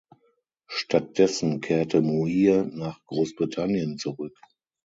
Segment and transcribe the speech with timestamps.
[0.65, 4.35] Stattdessen kehrte Muir nach Großbritannien zurück.